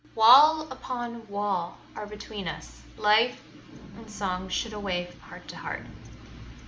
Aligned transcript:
Wall 0.15 0.61
upon 0.71 1.27
wall 1.27 1.77
are 1.95 2.07
between 2.07 2.47
us: 2.47 2.81
life 2.97 3.43
And 3.95 4.09
song 4.09 4.49
should 4.49 4.73
away 4.73 5.05
from 5.05 5.19
heart 5.19 5.47
to 5.49 5.57
heart! 5.57 5.83